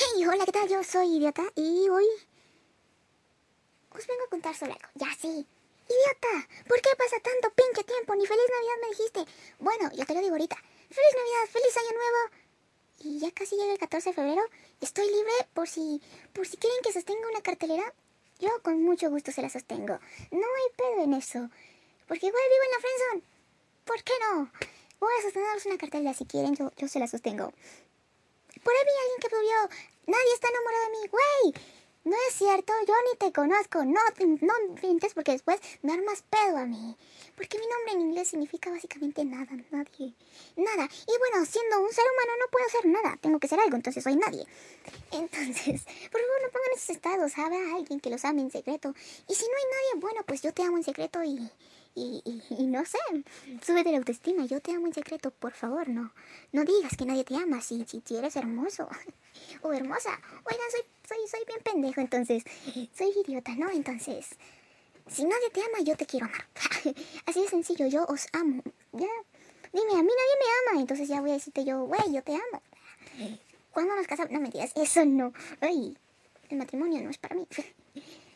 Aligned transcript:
Hey, 0.00 0.24
hola, 0.24 0.44
¿qué 0.46 0.52
tal? 0.52 0.68
Yo 0.68 0.84
soy 0.84 1.16
Idiota 1.16 1.42
y 1.56 1.88
hoy 1.88 2.06
os 3.90 4.06
vengo 4.06 4.22
a 4.24 4.30
contar 4.30 4.54
sobre 4.54 4.70
algo. 4.74 4.88
Ya 4.94 5.08
sí. 5.20 5.26
Idiota, 5.26 6.48
¿por 6.68 6.80
qué 6.80 6.90
pasa 6.96 7.16
tanto 7.18 7.50
pinche 7.50 7.82
tiempo? 7.82 8.14
Ni 8.14 8.24
feliz 8.24 8.44
Navidad 8.48 8.78
me 8.80 8.88
dijiste. 8.90 9.24
Bueno, 9.58 9.90
yo 9.92 10.06
te 10.06 10.14
lo 10.14 10.20
digo 10.20 10.34
ahorita. 10.34 10.54
Feliz 10.54 11.14
Navidad, 11.16 11.50
feliz 11.50 11.76
Año 11.76 11.98
Nuevo. 11.98 12.18
Y 13.00 13.18
ya 13.18 13.32
casi 13.32 13.56
llega 13.56 13.72
el 13.72 13.78
14 13.80 14.10
de 14.10 14.14
febrero. 14.14 14.42
Estoy 14.80 15.06
libre 15.06 15.32
por 15.52 15.66
si 15.68 16.00
por 16.32 16.46
si 16.46 16.56
quieren 16.58 16.78
que 16.84 16.92
sostenga 16.92 17.28
una 17.28 17.42
cartelera. 17.42 17.92
Yo 18.38 18.50
con 18.62 18.80
mucho 18.80 19.10
gusto 19.10 19.32
se 19.32 19.42
la 19.42 19.50
sostengo. 19.50 19.98
No 20.30 20.46
hay 20.58 20.68
pedo 20.76 21.02
en 21.02 21.14
eso. 21.14 21.50
Porque 22.06 22.26
igual 22.28 22.44
vivo 22.52 22.64
en 22.66 22.70
la 22.70 22.78
friendzone. 22.78 23.22
¿Por 23.84 24.02
qué 24.04 24.12
no? 24.20 24.48
Voy 25.00 25.12
a 25.18 25.22
sosteneros 25.22 25.66
una 25.66 25.76
cartelera 25.76 26.14
si 26.14 26.24
quieren, 26.24 26.54
yo, 26.54 26.70
yo 26.76 26.86
se 26.86 27.00
la 27.00 27.08
sostengo. 27.08 27.52
Por 28.62 28.72
ahí 28.72 28.84
vi 28.84 28.94
alguien 29.02 29.20
que 29.20 29.30
subió. 29.30 29.78
Nadie 30.06 30.34
está 30.34 30.48
enamorado 30.48 30.84
de 30.84 30.90
mí, 30.90 31.08
güey. 31.08 31.54
No 32.04 32.16
es 32.28 32.34
cierto, 32.36 32.72
yo 32.86 32.94
ni 33.10 33.18
te 33.18 33.32
conozco. 33.32 33.84
No, 33.84 34.00
no 34.40 34.76
fintes 34.76 35.12
porque 35.12 35.32
después 35.32 35.60
me 35.82 35.92
armas 35.92 36.22
pedo 36.22 36.56
a 36.56 36.64
mí. 36.64 36.96
Porque 37.36 37.58
mi 37.58 37.66
nombre 37.66 37.92
en 37.92 38.00
inglés 38.00 38.28
significa 38.28 38.70
básicamente 38.70 39.24
nada, 39.24 39.52
nadie. 39.70 40.14
Nada. 40.56 40.88
Y 41.06 41.18
bueno, 41.18 41.44
siendo 41.44 41.80
un 41.82 41.92
ser 41.92 42.04
humano 42.10 42.32
no 42.40 42.50
puedo 42.50 42.68
ser 42.70 42.86
nada. 42.86 43.18
Tengo 43.20 43.38
que 43.38 43.48
ser 43.48 43.60
algo, 43.60 43.76
entonces 43.76 44.02
soy 44.02 44.16
nadie. 44.16 44.46
Entonces, 45.12 45.84
por 46.10 46.20
favor, 46.20 46.42
no 46.42 46.50
pongan 46.50 46.72
esos 46.74 46.90
estados. 46.90 47.36
Habrá 47.36 47.74
alguien 47.74 48.00
que 48.00 48.10
los 48.10 48.24
ame 48.24 48.40
en 48.42 48.50
secreto. 48.50 48.94
Y 49.28 49.34
si 49.34 49.44
no 49.44 49.56
hay 49.56 49.64
nadie, 49.64 50.00
bueno, 50.00 50.22
pues 50.26 50.40
yo 50.40 50.54
te 50.54 50.62
amo 50.62 50.78
en 50.78 50.84
secreto 50.84 51.22
y 51.22 51.50
y, 51.98 52.66
no 52.66 52.84
sé, 52.84 52.98
súbete 53.62 53.90
la 53.90 53.98
autoestima, 53.98 54.46
yo 54.46 54.60
te 54.60 54.72
amo 54.72 54.86
en 54.86 54.94
secreto, 54.94 55.30
por 55.30 55.52
favor, 55.52 55.88
no, 55.88 56.12
no 56.52 56.64
digas 56.64 56.96
que 56.96 57.04
nadie 57.04 57.24
te 57.24 57.36
ama 57.36 57.60
si, 57.60 57.84
si, 57.84 58.02
eres 58.16 58.36
hermoso 58.36 58.88
o 59.62 59.72
hermosa. 59.72 60.10
Oigan, 60.44 60.70
soy, 60.70 60.82
soy, 61.08 61.18
soy 61.28 61.40
bien 61.46 61.60
pendejo, 61.62 62.00
entonces, 62.00 62.42
soy 62.96 63.12
idiota, 63.24 63.54
¿no? 63.56 63.70
Entonces, 63.70 64.28
si 65.08 65.24
nadie 65.24 65.50
te 65.50 65.60
ama, 65.60 65.80
yo 65.82 65.96
te 65.96 66.06
quiero 66.06 66.26
amar. 66.26 66.46
Así 67.26 67.40
de 67.40 67.48
sencillo, 67.48 67.86
yo 67.86 68.04
os 68.06 68.26
amo. 68.32 68.62
Ya, 68.92 69.08
dime, 69.72 69.92
a 69.92 70.02
mí 70.02 70.10
nadie 70.10 70.36
me 70.40 70.70
ama, 70.70 70.80
entonces 70.80 71.08
ya 71.08 71.20
voy 71.20 71.30
a 71.30 71.34
decirte 71.34 71.64
yo, 71.64 71.84
güey, 71.84 72.12
yo 72.12 72.22
te 72.22 72.32
amo. 72.34 72.62
¿Cuándo 73.72 73.94
nos 73.94 74.06
casamos? 74.06 74.32
No 74.32 74.40
me 74.40 74.50
digas, 74.50 74.72
eso 74.76 75.04
no. 75.04 75.32
Ay, 75.60 75.96
el 76.48 76.58
matrimonio 76.58 77.02
no 77.02 77.10
es 77.10 77.18
para 77.18 77.34
mí. 77.34 77.46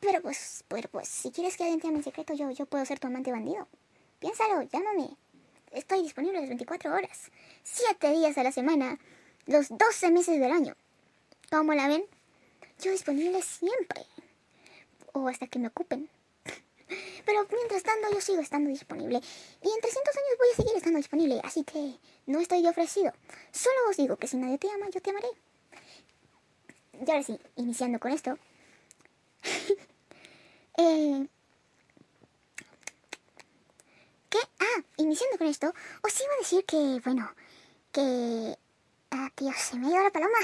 Pero 0.00 0.20
pues, 0.22 0.64
pero 0.68 0.88
pues, 0.88 1.08
si 1.08 1.30
quieres 1.30 1.56
que 1.56 1.64
alguien 1.64 1.80
te 1.80 1.88
ame 1.88 1.98
en 1.98 2.04
secreto, 2.04 2.34
yo, 2.34 2.50
yo 2.50 2.66
puedo 2.66 2.84
ser 2.84 2.98
tu 2.98 3.06
amante 3.06 3.32
bandido. 3.32 3.66
Piénsalo, 4.18 4.62
llámame. 4.62 5.16
Estoy 5.72 6.02
disponible 6.02 6.40
las 6.40 6.48
24 6.48 6.94
horas, 6.94 7.30
7 7.64 8.12
días 8.12 8.38
a 8.38 8.42
la 8.42 8.52
semana, 8.52 8.98
los 9.46 9.68
12 9.68 10.10
meses 10.10 10.40
del 10.40 10.52
año. 10.52 10.76
¿Cómo 11.50 11.74
la 11.74 11.88
ven? 11.88 12.04
Yo 12.80 12.92
disponible 12.92 13.42
siempre. 13.42 14.06
O 15.12 15.28
hasta 15.28 15.46
que 15.46 15.58
me 15.58 15.68
ocupen. 15.68 16.08
Pero 17.24 17.46
mientras 17.50 17.82
tanto 17.82 18.08
yo 18.12 18.20
sigo 18.20 18.40
estando 18.40 18.70
disponible. 18.70 19.20
Y 19.62 19.68
en 19.68 19.80
300 19.80 20.16
años 20.16 20.38
voy 20.38 20.48
a 20.52 20.56
seguir 20.56 20.76
estando 20.76 20.96
disponible. 20.98 21.40
Así 21.42 21.64
que 21.64 21.98
no 22.26 22.40
estoy 22.40 22.66
ofrecido. 22.66 23.12
Solo 23.52 23.76
os 23.90 23.96
digo 23.96 24.16
que 24.16 24.28
si 24.28 24.36
nadie 24.36 24.58
te 24.58 24.70
ama, 24.70 24.88
yo 24.90 25.00
te 25.00 25.10
amaré. 25.10 25.28
Y 27.04 27.10
ahora 27.10 27.22
sí, 27.22 27.38
iniciando 27.56 27.98
con 27.98 28.12
esto. 28.12 28.38
Eh, 30.78 31.28
¿Qué? 34.28 34.38
Ah, 34.60 34.82
iniciando 34.98 35.38
con 35.38 35.46
esto, 35.46 35.72
os 36.02 36.20
iba 36.20 36.34
a 36.34 36.38
decir 36.38 36.64
que, 36.64 37.00
bueno, 37.04 37.30
que... 37.92 38.58
Ah, 39.10 39.30
tío, 39.34 39.52
se 39.56 39.76
me 39.76 39.86
ha 39.86 39.90
ido 39.90 40.02
la 40.02 40.10
paloma. 40.10 40.38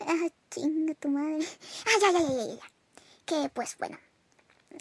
Ah, 0.00 0.28
chinga 0.50 0.94
tu 0.94 1.08
madre. 1.08 1.44
Ah, 1.86 1.98
ya, 2.00 2.12
ya, 2.12 2.20
ya, 2.20 2.34
ya, 2.34 2.54
ya. 2.56 2.70
Que, 3.24 3.48
pues, 3.48 3.76
bueno. 3.78 3.98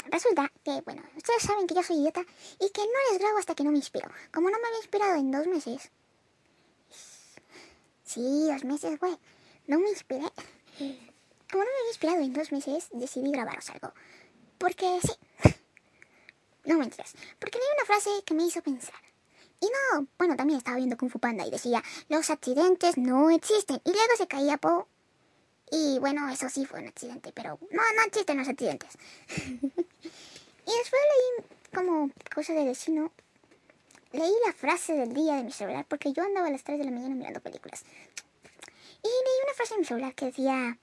Resulta 0.10 0.52
que, 0.64 0.82
bueno, 0.82 1.04
ustedes 1.16 1.44
saben 1.44 1.68
que 1.68 1.76
yo 1.76 1.84
soy 1.84 1.98
idiota 1.98 2.22
y 2.60 2.70
que 2.70 2.82
no 2.82 3.12
les 3.12 3.20
grabo 3.20 3.38
hasta 3.38 3.56
que 3.56 3.64
no 3.64 3.72
me 3.72 3.78
inspiro. 3.78 4.10
Como 4.32 4.50
no 4.50 4.58
me 4.60 4.68
había 4.68 4.80
inspirado 4.80 5.16
en 5.16 5.32
dos 5.32 5.48
meses. 5.48 5.90
Sí, 8.04 8.48
dos 8.52 8.64
meses, 8.66 9.00
güey. 9.00 9.18
No 9.68 9.80
me 9.80 9.90
inspiré. 9.90 10.26
Como 11.50 11.64
no 11.64 11.70
me 11.70 11.78
había 11.78 11.90
inspirado 11.90 12.22
en 12.22 12.34
dos 12.34 12.52
meses, 12.52 12.90
decidí 12.92 13.32
grabaros 13.32 13.70
algo. 13.70 13.94
Porque 14.64 14.98
sí. 15.02 15.12
No 16.64 16.78
mentiras. 16.78 17.14
Porque 17.38 17.58
leí 17.58 17.68
una 17.76 17.86
frase 17.86 18.10
que 18.26 18.34
me 18.34 18.46
hizo 18.46 18.62
pensar. 18.62 18.96
Y 19.60 19.66
no, 19.66 20.08
bueno, 20.18 20.38
también 20.38 20.60
estaba 20.60 20.78
viendo 20.78 20.96
Kung 20.96 21.12
Fu 21.12 21.20
Panda 21.20 21.46
y 21.46 21.52
decía, 21.52 21.84
los 22.08 22.30
accidentes 22.30 22.98
no 22.98 23.30
existen. 23.30 23.82
Y 23.84 23.90
luego 23.90 24.16
se 24.18 24.28
caía 24.28 24.56
Po. 24.56 24.88
Y 25.70 26.00
bueno, 26.00 26.30
eso 26.30 26.48
sí 26.48 26.66
fue 26.66 26.80
un 26.80 26.88
accidente, 26.88 27.34
pero 27.34 27.60
no, 27.72 27.82
no 27.98 28.04
existen 28.08 28.38
los 28.38 28.48
accidentes. 28.48 28.92
y 29.28 30.78
después 30.78 31.02
leí 31.12 31.46
como 31.76 32.10
cosa 32.34 32.54
de 32.54 32.64
vecino. 32.64 33.12
Leí 34.14 34.34
la 34.46 34.54
frase 34.54 34.94
del 34.94 35.14
día 35.14 35.36
de 35.36 35.44
mi 35.44 35.52
celular 35.52 35.86
porque 35.90 36.14
yo 36.14 36.24
andaba 36.24 36.48
a 36.48 36.52
las 36.52 36.64
3 36.64 36.80
de 36.80 36.86
la 36.86 36.92
mañana 36.92 37.16
mirando 37.16 37.42
películas. 37.42 37.84
Y 39.04 39.08
leí 39.10 39.44
una 39.44 39.54
frase 39.56 39.74
en 39.74 39.80
mi 39.82 39.86
celular 39.86 40.16
que 40.16 40.28
decía, 40.28 40.78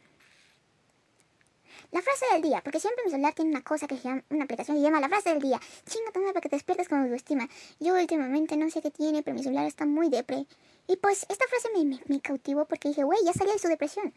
la 1.92 2.02
frase 2.02 2.26
del 2.32 2.42
día, 2.42 2.60
porque 2.62 2.78
siempre 2.78 3.04
mi 3.04 3.10
celular 3.10 3.34
tiene 3.34 3.50
una 3.50 3.62
cosa 3.62 3.88
que 3.88 3.96
se 3.96 4.04
llama, 4.04 4.22
una 4.30 4.44
aplicación 4.44 4.76
que 4.76 4.80
se 4.80 4.86
llama 4.86 5.00
la 5.00 5.08
frase 5.08 5.30
del 5.30 5.40
día. 5.40 5.60
Chinga 5.86 6.12
toma 6.12 6.28
para 6.28 6.40
que 6.40 6.48
te 6.48 6.56
despiertes 6.56 6.88
con 6.88 7.00
autoestima. 7.00 7.48
Yo 7.80 7.94
últimamente 7.94 8.56
no 8.56 8.70
sé 8.70 8.80
qué 8.80 8.90
tiene, 8.90 9.22
pero 9.22 9.36
mi 9.36 9.42
celular 9.42 9.66
está 9.66 9.86
muy 9.86 10.08
depre. 10.08 10.46
Y 10.86 10.96
pues 10.96 11.26
esta 11.28 11.46
frase 11.46 11.68
me, 11.74 12.00
me, 12.06 12.20
cautivó 12.20 12.64
porque 12.64 12.88
dije, 12.88 13.02
güey, 13.02 13.18
ya 13.24 13.32
salí 13.32 13.50
de 13.52 13.58
su 13.58 13.68
depresión. 13.68 14.14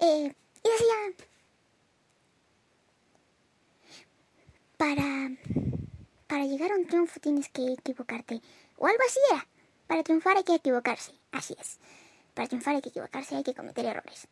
Eh, 0.00 0.34
y 0.62 0.68
decía, 0.68 1.26
para, 4.76 5.30
para 6.26 6.44
llegar 6.44 6.72
a 6.72 6.76
un 6.76 6.86
triunfo 6.86 7.18
tienes 7.20 7.48
que 7.48 7.72
equivocarte. 7.72 8.40
O 8.76 8.86
algo 8.86 9.02
así 9.06 9.18
era. 9.30 9.46
Para 9.86 10.04
triunfar 10.04 10.36
hay 10.36 10.44
que 10.44 10.54
equivocarse. 10.54 11.12
Así 11.32 11.56
es. 11.60 11.78
Para 12.34 12.46
triunfar 12.46 12.76
hay 12.76 12.82
que 12.82 12.90
equivocarse, 12.90 13.34
hay 13.36 13.42
que 13.42 13.54
cometer 13.54 13.84
errores. 13.84 14.28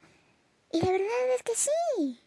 Y 0.71 0.81
la 0.81 0.93
verdad 0.93 1.35
es 1.35 1.43
que 1.43 1.55
sí. 1.57 2.21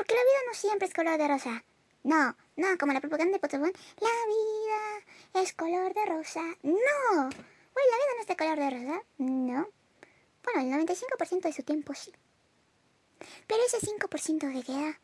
Porque 0.00 0.14
la 0.14 0.22
vida 0.22 0.38
no 0.48 0.54
siempre 0.54 0.88
es 0.88 0.94
color 0.94 1.18
de 1.18 1.28
rosa. 1.28 1.62
No, 2.04 2.34
no, 2.56 2.78
como 2.78 2.94
la 2.94 3.02
propaganda 3.02 3.34
de 3.34 3.38
Pokémon. 3.38 3.70
La 4.00 4.08
vida 4.08 5.42
es 5.42 5.52
color 5.52 5.92
de 5.92 6.06
rosa. 6.06 6.40
No. 6.62 7.12
Bueno, 7.12 7.90
la 7.90 7.96
vida 7.98 8.14
no 8.14 8.20
es 8.22 8.26
de 8.26 8.36
color 8.36 8.58
de 8.58 8.70
rosa. 8.70 9.02
No. 9.18 9.68
Bueno, 10.42 10.78
el 10.78 10.86
95% 10.86 11.42
de 11.42 11.52
su 11.52 11.62
tiempo 11.64 11.92
sí. 11.94 12.14
Pero 13.46 13.60
ese 13.66 13.76
5% 13.86 14.54
que 14.54 14.62
queda 14.62 14.98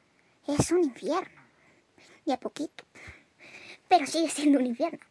es 0.47 0.71
un 0.71 0.83
infierno. 0.83 1.43
Y 2.25 2.33
a 2.33 2.41
poquito. 2.41 2.85
Pero 3.89 4.07
sigue 4.07 4.31
siendo 4.31 4.61
un 4.61 4.65
infierno. 4.65 5.05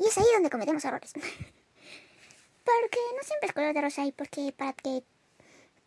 Y 0.00 0.08
es 0.08 0.18
ahí 0.18 0.26
donde 0.34 0.50
cometemos 0.50 0.84
errores. 0.84 1.12
porque 2.64 2.98
no 3.16 3.22
siempre 3.22 3.46
es 3.46 3.52
color 3.52 3.72
de 3.72 3.82
rosa 3.82 4.04
y 4.04 4.10
porque 4.10 4.50
para 4.50 4.72
que 4.72 5.04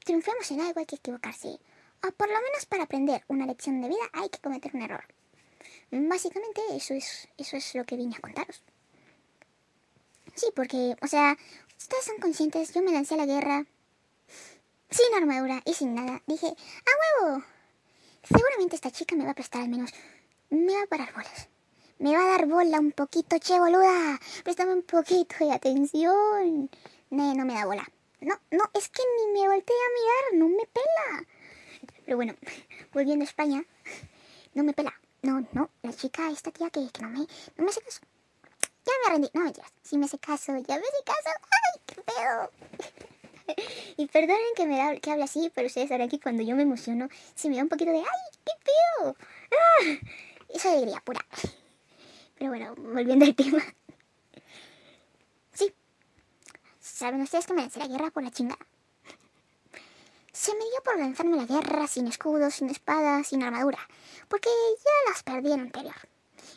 triunfemos 0.05 0.49
en 0.51 0.61
algo 0.61 0.79
hay 0.79 0.85
que 0.85 0.95
equivocarse 0.95 1.59
o 2.07 2.11
por 2.11 2.27
lo 2.27 2.41
menos 2.41 2.65
para 2.65 2.83
aprender 2.83 3.23
una 3.27 3.45
lección 3.45 3.81
de 3.81 3.89
vida 3.89 4.09
hay 4.13 4.29
que 4.29 4.39
cometer 4.39 4.71
un 4.73 4.81
error. 4.81 5.03
Básicamente 5.91 6.61
eso 6.71 6.93
es, 6.93 7.27
eso 7.37 7.57
es 7.57 7.75
lo 7.75 7.85
que 7.85 7.95
vine 7.95 8.15
a 8.15 8.21
contaros. 8.21 8.63
Sí, 10.35 10.47
porque, 10.55 10.95
o 11.01 11.07
sea, 11.07 11.37
ustedes 11.77 12.05
son 12.05 12.17
conscientes, 12.17 12.73
yo 12.73 12.81
me 12.81 12.91
lancé 12.91 13.15
a 13.15 13.17
la 13.17 13.25
guerra 13.25 13.65
sin 14.89 15.13
armadura 15.15 15.61
y 15.65 15.73
sin 15.73 15.95
nada. 15.95 16.21
Dije, 16.27 16.47
¡a 16.47 17.23
huevo! 17.25 17.43
Seguramente 18.23 18.75
esta 18.75 18.91
chica 18.91 19.15
me 19.15 19.25
va 19.25 19.31
a 19.31 19.35
prestar 19.35 19.61
al 19.61 19.69
menos... 19.69 19.91
Me 20.49 20.73
va 20.73 20.83
a 20.83 20.87
parar 20.87 21.13
bolas. 21.13 21.47
Me 21.99 22.15
va 22.15 22.23
a 22.23 22.37
dar 22.37 22.47
bola 22.47 22.79
un 22.79 22.91
poquito, 22.91 23.37
che, 23.37 23.59
boluda. 23.59 24.19
Préstame 24.43 24.73
un 24.73 24.83
poquito 24.83 25.35
de 25.39 25.51
atención. 25.51 26.69
No, 27.11 27.33
no 27.35 27.45
me 27.45 27.53
da 27.53 27.65
bola. 27.65 27.87
No, 28.21 28.35
no, 28.51 28.63
es 28.73 28.89
que 28.89 29.03
ni 29.03 29.33
me 29.33 29.47
volteé 29.47 29.75
a 29.75 29.93
mirar, 29.93 30.39
no 30.39 30.49
me 30.49 30.65
pela. 30.67 31.27
Pero 32.09 32.17
bueno, 32.17 32.33
volviendo 32.91 33.21
a 33.21 33.27
España, 33.27 33.63
no 34.55 34.63
me 34.63 34.73
pela. 34.73 34.91
No, 35.21 35.45
no, 35.51 35.69
la 35.83 35.93
chica, 35.93 36.27
esta 36.31 36.49
tía 36.49 36.71
que, 36.71 36.89
que 36.89 37.03
no, 37.03 37.09
me, 37.09 37.19
no 37.19 37.63
me 37.63 37.69
hace 37.69 37.81
caso. 37.81 38.01
Ya 38.83 38.93
me 39.03 39.11
rendí. 39.11 39.29
No, 39.31 39.43
mentiras. 39.43 39.71
Si 39.83 39.95
me 39.95 40.05
hace 40.05 40.17
caso, 40.17 40.57
ya 40.57 40.79
me 40.79 40.81
hace 40.81 41.03
caso. 41.05 41.29
¡Ay, 41.51 41.81
qué 41.85 42.01
pedo! 42.01 42.51
y 43.97 44.07
perdonen 44.07 44.55
que 44.55 44.65
me 44.65 44.81
hable, 44.81 45.23
así, 45.23 45.51
pero 45.53 45.67
ustedes 45.67 45.89
sabrán 45.89 46.09
que 46.09 46.19
cuando 46.19 46.41
yo 46.41 46.55
me 46.55 46.63
emociono, 46.63 47.09
si 47.35 47.47
me 47.47 47.57
da 47.57 47.61
un 47.61 47.69
poquito 47.69 47.91
de 47.91 47.99
¡ay, 47.99 48.39
qué 48.43 48.53
pedo! 48.65 49.15
¡Ah! 49.51 49.99
Esa 50.51 50.71
alegría 50.71 51.01
pura. 51.01 51.23
Pero 52.39 52.49
bueno, 52.49 52.73
volviendo 52.75 53.23
al 53.23 53.35
tema. 53.35 53.63
Sí. 55.53 55.71
¿Saben 56.79 57.21
ustedes 57.21 57.45
que 57.45 57.53
me 57.53 57.61
lancé 57.61 57.77
la 57.77 57.87
guerra 57.87 58.09
por 58.09 58.23
la 58.23 58.31
chingada? 58.31 58.65
Se 60.49 60.55
me 60.55 60.63
dio 60.63 60.81
por 60.83 60.97
lanzarme 60.97 61.37
la 61.37 61.45
guerra 61.45 61.85
sin 61.85 62.07
escudos, 62.07 62.55
sin 62.55 62.71
espada, 62.71 63.23
sin 63.23 63.43
armadura, 63.43 63.77
porque 64.27 64.49
ya 64.49 65.11
las 65.11 65.21
perdí 65.21 65.51
en 65.51 65.59
anterior. 65.59 65.93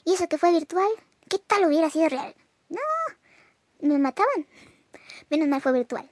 Y 0.07 0.15
eso 0.15 0.27
que 0.29 0.39
fue 0.39 0.51
virtual, 0.51 0.89
¿qué 1.29 1.39
tal 1.41 1.67
hubiera 1.67 1.91
sido 1.91 2.09
real? 2.09 2.35
No, 2.71 2.81
me 3.81 3.99
mataban. 3.99 4.47
Menos 5.29 5.47
mal 5.47 5.61
fue 5.61 5.73
virtual. 5.73 6.11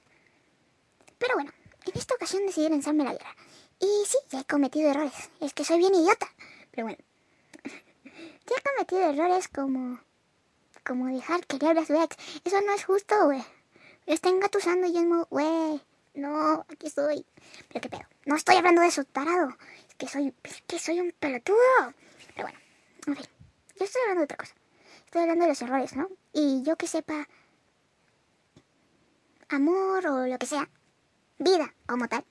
Pero 1.17 1.33
bueno, 1.33 1.51
en 1.87 1.99
esta 1.99 2.13
ocasión 2.13 2.45
decidí 2.45 2.69
lanzarme 2.69 3.03
la 3.03 3.13
guerra. 3.13 3.35
Y 3.79 3.87
sí, 4.05 4.19
ya 4.29 4.41
he 4.41 4.45
cometido 4.45 4.91
errores. 4.91 5.31
Es 5.39 5.55
que 5.55 5.65
soy 5.65 5.79
bien 5.79 5.95
idiota. 5.95 6.27
Pero 6.69 6.85
bueno. 6.85 6.99
ya 8.03 8.55
he 8.59 8.61
cometido 8.61 9.09
errores 9.09 9.47
como... 9.47 9.99
Como 10.85 11.07
dejar 11.07 11.47
que 11.47 11.57
le 11.57 11.79
a 11.79 11.85
su 11.87 11.95
ex. 11.95 12.15
Eso 12.43 12.61
no 12.61 12.73
es 12.75 12.85
justo, 12.85 13.25
güey. 13.25 13.43
Está 14.05 14.29
engatusando 14.29 14.85
y 14.85 14.93
yo 14.93 14.99
como, 14.99 15.25
güey. 15.31 15.81
No, 16.13 16.65
aquí 16.69 16.87
estoy. 16.87 17.25
Pero 17.69 17.81
qué 17.81 17.89
pedo. 17.89 18.07
No 18.25 18.35
estoy 18.35 18.55
hablando 18.55 18.81
de 18.81 18.87
eso, 18.87 19.03
tarado. 19.05 19.49
Es 19.87 19.95
que 19.95 20.07
soy... 20.07 20.33
Que 20.67 20.79
soy 20.79 20.99
un 20.99 21.11
pelotudo. 21.19 21.57
Pero 22.35 22.47
bueno. 22.47 22.59
En 23.07 23.15
fin. 23.15 23.25
Yo 23.77 23.85
estoy 23.85 24.01
hablando 24.01 24.19
de 24.21 24.25
otra 24.25 24.37
cosa. 24.37 24.53
Estoy 25.05 25.21
hablando 25.21 25.45
de 25.45 25.49
los 25.49 25.61
errores, 25.61 25.95
¿no? 25.95 26.09
Y 26.33 26.63
yo 26.63 26.75
que 26.75 26.87
sepa... 26.87 27.27
Amor 29.49 30.07
o 30.07 30.27
lo 30.27 30.37
que 30.37 30.45
sea. 30.45 30.69
Vida 31.37 31.73
como 31.85 32.07
tal 32.07 32.23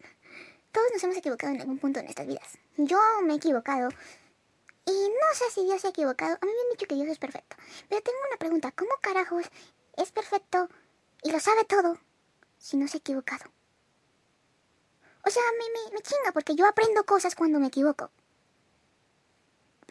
todos 0.72 0.86
nos 0.92 1.04
hemos 1.04 1.16
equivocado 1.16 1.52
en 1.54 1.60
algún 1.60 1.78
punto 1.78 1.98
de 1.98 2.04
nuestras 2.04 2.26
vidas. 2.26 2.58
Yo 2.76 2.98
me 3.24 3.34
he 3.34 3.36
equivocado. 3.36 3.88
Y 4.86 4.92
no 4.92 5.34
sé 5.34 5.44
si 5.52 5.64
Dios 5.64 5.80
se 5.80 5.88
ha 5.88 5.90
equivocado. 5.90 6.38
A 6.40 6.46
mí 6.46 6.52
me 6.52 6.60
han 6.60 6.70
dicho 6.70 6.86
que 6.86 6.94
Dios 6.94 7.08
es 7.08 7.18
perfecto. 7.18 7.56
Pero 7.88 8.02
tengo 8.02 8.18
una 8.28 8.38
pregunta. 8.38 8.72
¿Cómo 8.72 8.90
carajos 9.00 9.44
es 9.96 10.12
perfecto 10.12 10.68
y 11.22 11.30
lo 11.30 11.40
sabe 11.40 11.64
todo 11.64 11.98
si 12.58 12.76
no 12.76 12.88
se 12.88 12.96
ha 12.96 13.00
equivocado? 13.00 13.44
O 15.30 15.32
sea, 15.32 15.44
me, 15.52 15.92
me, 15.94 16.02
chinga 16.02 16.32
porque 16.32 16.56
yo 16.56 16.66
aprendo 16.66 17.04
cosas 17.06 17.36
cuando 17.36 17.60
me 17.60 17.68
equivoco. 17.68 18.10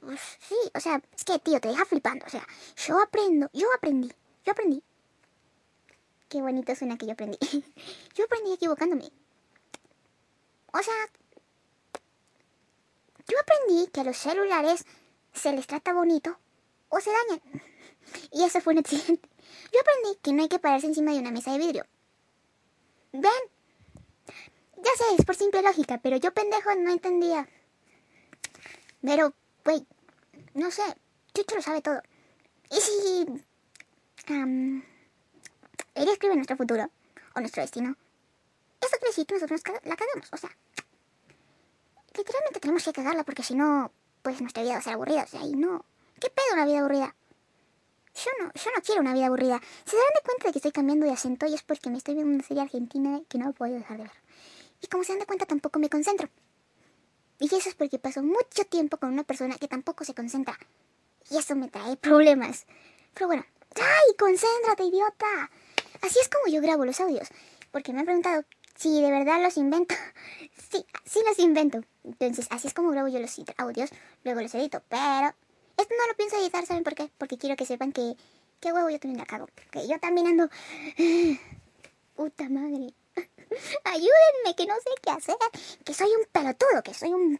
Pues 0.02 0.20
sí, 0.42 0.58
o 0.76 0.82
sea, 0.82 1.02
es 1.16 1.24
que, 1.24 1.40
tío, 1.40 1.62
te 1.62 1.70
deja 1.70 1.86
flipando. 1.86 2.26
O 2.26 2.30
sea, 2.30 2.46
yo 2.76 3.02
aprendo, 3.02 3.50
yo 3.54 3.74
aprendí, 3.74 4.12
yo 4.44 4.52
aprendí. 4.52 4.84
Qué 6.28 6.42
bonito 6.42 6.76
suena 6.76 6.98
que 6.98 7.06
yo 7.06 7.14
aprendí. 7.14 7.38
yo 8.16 8.26
aprendí 8.26 8.52
equivocándome. 8.52 9.10
O 10.74 10.84
sea, 10.84 10.94
yo 13.26 13.38
aprendí 13.40 13.88
que 13.94 14.02
a 14.02 14.04
los 14.04 14.18
celulares 14.18 14.86
se 15.32 15.54
les 15.54 15.68
trata 15.68 15.94
bonito 15.94 16.38
o 16.90 17.00
se 17.00 17.12
dañan. 17.12 17.42
Y 18.34 18.44
eso 18.44 18.60
fue 18.60 18.74
un 18.74 18.80
accidente. 18.80 19.30
Yo 19.72 19.80
aprendí 19.80 20.20
que 20.22 20.34
no 20.34 20.42
hay 20.42 20.50
que 20.50 20.60
pararse 20.60 20.88
encima 20.88 21.14
de 21.14 21.20
una 21.20 21.32
mesa 21.32 21.54
de 21.54 21.60
vidrio. 21.60 21.86
¿Ven? 23.14 23.59
Ya 24.84 24.92
sé, 24.98 25.16
es 25.18 25.26
por 25.26 25.36
simple 25.36 25.62
lógica, 25.62 26.00
pero 26.02 26.18
yo 26.18 26.34
pendejo 26.34 26.74
no 26.76 26.92
entendía. 26.92 27.48
Pero, 29.02 29.34
güey, 29.64 29.86
no 30.54 30.72
sé, 30.72 30.84
Chucho 31.34 31.56
lo 31.56 31.62
sabe 31.62 31.82
todo. 31.82 32.02
¿Y 32.70 32.76
si... 32.76 33.26
Um, 34.30 34.82
él 35.96 36.08
escribe 36.08 36.36
nuestro 36.36 36.56
futuro 36.56 36.90
o 37.36 37.40
nuestro 37.40 37.62
destino? 37.62 37.96
Eso 38.80 38.92
quiere 38.98 39.08
decir 39.08 39.26
que 39.26 39.34
nosotros 39.36 39.62
la 39.84 39.96
cagamos. 39.96 40.30
O 40.32 40.38
sea, 40.38 40.50
literalmente 42.16 42.60
tenemos 42.60 42.84
que 42.84 42.94
cagarla 42.94 43.24
porque 43.24 43.44
si 43.44 43.56
no, 43.56 43.92
pues 44.22 44.40
nuestra 44.42 44.64
vida 44.64 44.74
va 44.74 44.80
a 44.80 44.82
ser 44.82 44.94
aburrida. 44.94 45.24
O 45.24 45.28
sea, 45.28 45.42
y 45.42 45.54
no. 45.54 45.86
¿Qué 46.20 46.30
pedo 46.30 46.54
una 46.54 46.66
vida 46.66 46.80
aburrida? 46.80 47.16
Yo 48.16 48.32
no, 48.40 48.52
yo 48.54 48.72
no 48.76 48.82
quiero 48.82 49.02
una 49.02 49.14
vida 49.14 49.28
aburrida. 49.28 49.62
Se 49.86 49.96
darán 49.96 50.14
de 50.16 50.22
cuenta 50.24 50.48
de 50.48 50.52
que 50.52 50.60
estoy 50.60 50.72
cambiando 50.72 51.06
de 51.06 51.14
acento 51.14 51.46
y 51.46 51.54
es 51.54 51.64
porque 51.64 51.90
me 51.90 51.98
estoy 51.98 52.16
viendo 52.16 52.34
una 52.34 52.44
serie 52.44 52.64
argentina 52.64 53.22
que 53.28 53.38
no 53.38 53.54
puedo 53.54 53.74
dejar 53.74 53.98
de 53.98 54.04
ver. 54.04 54.12
Y 54.82 54.88
como 54.88 55.04
se 55.04 55.16
dan 55.16 55.26
cuenta, 55.26 55.46
tampoco 55.46 55.80
me 55.80 55.90
concentro. 55.90 56.30
Y 57.40 57.46
eso 57.46 57.70
es 57.70 57.76
porque 57.76 58.00
paso 58.00 58.22
mucho 58.22 58.66
tiempo 58.70 58.98
con 58.98 59.14
una 59.14 59.24
persona 59.24 59.56
que 59.58 59.68
tampoco 59.68 60.04
se 60.04 60.14
concentra. 60.14 60.58
Y 61.30 61.38
eso 61.38 61.56
me 61.56 61.70
trae 61.70 61.96
problemas. 61.96 62.66
Pero 63.14 63.28
bueno, 63.28 63.46
¡ay! 63.76 64.16
¡Concéntrate, 64.18 64.84
idiota! 64.84 65.50
Así 66.02 66.20
es 66.22 66.30
como 66.30 66.54
yo 66.54 66.62
grabo 66.62 66.86
los 66.86 67.00
audios. 67.00 67.30
Porque 67.72 67.94
me 67.94 68.00
han 68.00 68.06
preguntado 68.06 68.44
si 68.76 69.02
de 69.02 69.12
verdad 69.12 69.42
los 69.42 69.58
invento. 69.58 69.96
Sí, 70.72 70.86
sí 71.04 71.20
los 71.28 71.40
invento. 71.40 71.82
Entonces, 72.04 72.46
así 72.52 72.68
es 72.68 72.76
como 72.76 72.92
grabo 72.92 73.08
yo 73.08 73.20
los 73.20 73.36
audios, 73.58 73.90
luego 74.24 74.42
los 74.42 74.54
edito. 74.54 74.84
Pero 74.88 75.34
esto 75.78 75.96
no 75.98 76.08
lo 76.08 76.16
pienso 76.16 76.38
editar, 76.38 76.64
¿saben 76.64 76.84
por 76.84 76.94
qué? 76.94 77.10
Porque 77.18 77.40
quiero 77.40 77.56
que 77.56 77.66
sepan 77.66 77.92
que, 77.92 78.16
qué 78.60 78.72
huevo 78.72 78.88
yo 78.92 79.00
también 79.00 79.18
la 79.18 79.26
cago. 79.26 79.48
Que 79.72 79.88
yo 79.88 80.00
también 80.00 80.28
ando... 80.28 80.48
Puta 82.16 82.50
madre. 82.50 82.94
Ayúdenme, 83.84 84.56
que 84.56 84.66
no 84.66 84.76
sé 84.76 84.90
qué 85.02 85.12
hacer. 85.12 85.36
Que 85.84 85.94
soy 85.94 86.10
un 86.10 86.26
pelotudo, 86.32 86.84
que 86.84 86.94
soy 86.94 87.14
un... 87.14 87.40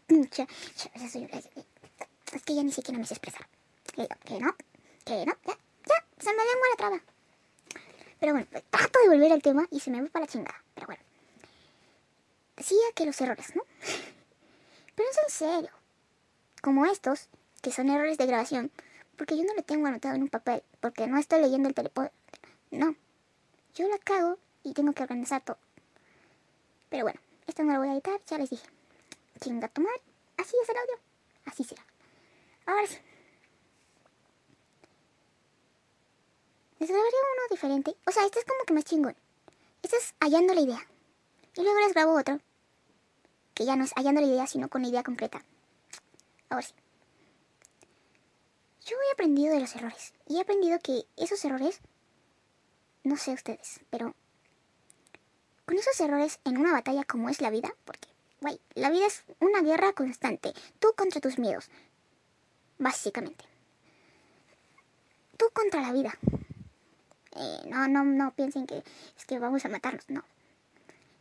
Es 2.32 2.42
que 2.44 2.54
ya 2.54 2.62
ni 2.62 2.72
siquiera 2.72 2.98
me 2.98 3.06
sé 3.06 3.14
expresar. 3.14 3.46
Que, 3.94 4.02
no, 4.02 4.16
que 4.24 4.38
no, 4.40 4.56
ya, 5.04 5.24
ya, 5.24 6.06
se 6.18 6.30
me 6.32 6.44
lengua 6.44 6.68
la 6.70 6.76
traba. 6.76 7.02
Pero 8.20 8.32
bueno, 8.32 8.46
trato 8.70 9.00
de 9.00 9.08
volver 9.08 9.32
al 9.32 9.42
tema 9.42 9.66
y 9.70 9.80
se 9.80 9.90
me 9.90 10.00
va 10.00 10.08
para 10.08 10.26
la 10.26 10.30
chingada. 10.30 10.62
Pero 10.74 10.86
bueno 10.86 11.02
decía 12.60 12.92
que 12.94 13.06
los 13.06 13.20
errores, 13.20 13.56
¿no? 13.56 13.62
Pero 14.94 15.08
es 15.10 15.18
en 15.18 15.30
serio. 15.30 15.70
Como 16.62 16.84
estos, 16.84 17.28
que 17.62 17.72
son 17.72 17.88
errores 17.88 18.18
de 18.18 18.26
grabación, 18.26 18.70
porque 19.16 19.36
yo 19.36 19.44
no 19.44 19.54
lo 19.54 19.62
tengo 19.62 19.86
anotado 19.86 20.14
en 20.14 20.22
un 20.22 20.28
papel, 20.28 20.62
porque 20.80 21.06
no 21.06 21.18
estoy 21.18 21.40
leyendo 21.40 21.68
el 21.68 21.74
teléfono. 21.74 22.10
No. 22.70 22.94
Yo 23.74 23.88
la 23.88 23.98
cago 23.98 24.38
y 24.62 24.74
tengo 24.74 24.92
que 24.92 25.02
organizar 25.02 25.42
todo. 25.42 25.58
Pero 26.90 27.04
bueno, 27.04 27.20
esto 27.46 27.62
no 27.62 27.72
lo 27.72 27.78
voy 27.78 27.88
a 27.88 27.92
editar, 27.94 28.20
ya 28.26 28.36
les 28.36 28.50
dije. 28.50 28.68
Chinga 29.40 29.68
tomar. 29.68 29.94
Así 30.36 30.56
es 30.62 30.68
el 30.68 30.76
audio. 30.76 30.98
Así 31.46 31.64
será. 31.64 31.84
Ahora 32.66 32.86
sí. 32.86 32.98
Les 36.78 36.88
grabaría 36.88 37.18
uno 37.34 37.42
diferente. 37.50 37.96
O 38.06 38.10
sea, 38.10 38.26
este 38.26 38.40
es 38.40 38.44
como 38.44 38.64
que 38.64 38.74
más 38.74 38.84
chingón. 38.84 39.16
Este 39.82 39.96
es 39.96 40.14
hallando 40.20 40.52
la 40.52 40.60
idea. 40.60 40.86
Y 41.56 41.62
luego 41.62 41.78
les 41.80 41.94
grabo 41.94 42.18
otro 42.18 42.40
que 43.54 43.66
ya 43.66 43.76
no 43.76 43.84
es 43.84 43.92
hallando 43.92 44.22
la 44.22 44.26
idea, 44.26 44.46
sino 44.46 44.68
con 44.68 44.80
la 44.80 44.88
idea 44.88 45.02
concreta. 45.02 45.42
Ahora 46.48 46.66
sí. 46.66 46.72
Yo 48.86 48.96
he 48.96 49.12
aprendido 49.12 49.52
de 49.52 49.60
los 49.60 49.76
errores. 49.76 50.14
Y 50.26 50.38
he 50.38 50.40
aprendido 50.40 50.78
que 50.78 51.04
esos 51.18 51.44
errores, 51.44 51.80
no 53.04 53.18
sé 53.18 53.32
ustedes, 53.32 53.80
pero 53.90 54.14
con 55.70 55.78
esos 55.78 56.00
errores 56.00 56.40
en 56.44 56.58
una 56.58 56.72
batalla 56.72 57.04
como 57.04 57.28
es 57.28 57.40
la 57.40 57.48
vida, 57.48 57.72
porque, 57.84 58.08
güey, 58.40 58.60
la 58.74 58.90
vida 58.90 59.06
es 59.06 59.22
una 59.38 59.60
guerra 59.60 59.92
constante, 59.92 60.52
tú 60.80 60.92
contra 60.96 61.20
tus 61.20 61.38
miedos, 61.38 61.70
básicamente. 62.78 63.44
Tú 65.36 65.44
contra 65.52 65.80
la 65.80 65.92
vida. 65.92 66.18
Eh, 67.36 67.60
no, 67.68 67.86
no, 67.86 68.02
no 68.02 68.34
piensen 68.34 68.66
que 68.66 68.82
es 69.16 69.24
que 69.26 69.38
vamos 69.38 69.64
a 69.64 69.68
matarnos, 69.68 70.02
no. 70.08 70.24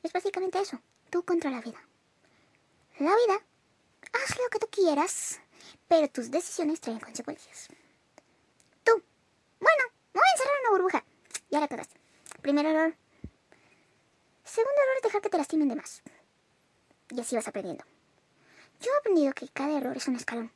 Es 0.01 0.11
básicamente 0.13 0.59
eso, 0.59 0.81
tú 1.11 1.23
contra 1.23 1.51
la 1.51 1.61
vida. 1.61 1.79
La 2.97 3.15
vida, 3.15 3.43
haz 4.13 4.35
lo 4.35 4.49
que 4.49 4.57
tú 4.57 4.67
quieras, 4.71 5.41
pero 5.87 6.09
tus 6.09 6.31
decisiones 6.31 6.81
traen 6.81 6.99
consecuencias. 6.99 7.67
Tú, 8.83 8.93
bueno, 9.59 9.83
voy 10.11 10.23
a 10.27 10.31
encerrar 10.33 10.55
en 10.55 10.61
una 10.61 10.71
burbuja. 10.71 11.05
Ya 11.51 11.59
la 11.59 11.67
cagaste. 11.67 11.99
Primer 12.41 12.65
error. 12.65 12.95
Segundo 14.49 14.81
error 14.81 14.97
es 14.97 15.03
dejar 15.03 15.21
que 15.21 15.29
te 15.29 15.37
lastimen 15.37 15.67
de 15.67 15.75
más. 15.75 16.01
Y 17.11 17.19
así 17.19 17.35
vas 17.35 17.47
aprendiendo. 17.47 17.83
Yo 18.81 18.91
he 18.91 18.97
aprendido 18.97 19.31
que 19.33 19.47
cada 19.49 19.77
error 19.77 19.95
es 19.95 20.07
un 20.07 20.15
escalón. 20.15 20.51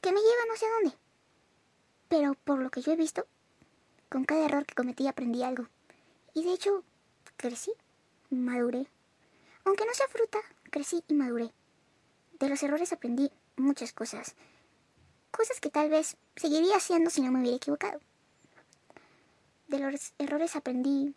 Que 0.00 0.12
me 0.12 0.20
lleva 0.20 0.46
no 0.48 0.56
sé 0.56 0.66
a 0.66 0.70
dónde. 0.70 0.96
Pero 2.08 2.34
por 2.44 2.60
lo 2.60 2.70
que 2.70 2.80
yo 2.80 2.92
he 2.92 2.96
visto, 2.96 3.26
con 4.08 4.24
cada 4.24 4.44
error 4.44 4.66
que 4.66 4.76
cometí 4.76 5.08
aprendí 5.08 5.42
algo. 5.42 5.66
Y 6.32 6.44
de 6.44 6.52
hecho, 6.52 6.84
crecí, 7.36 7.72
maduré. 8.30 8.86
Aunque 9.64 9.84
no 9.84 9.92
sea 9.92 10.06
fruta, 10.06 10.38
crecí 10.70 11.02
y 11.08 11.14
maduré. 11.14 11.50
De 12.38 12.48
los 12.48 12.62
errores 12.62 12.92
aprendí 12.92 13.32
muchas 13.56 13.92
cosas. 13.92 14.36
Cosas 15.32 15.60
que 15.60 15.70
tal 15.70 15.90
vez 15.90 16.16
seguiría 16.36 16.76
haciendo 16.76 17.10
si 17.10 17.20
no 17.20 17.32
me 17.32 17.40
hubiera 17.40 17.56
equivocado. 17.56 18.00
De 19.66 19.80
los 19.80 20.12
errores 20.18 20.54
aprendí 20.54 21.14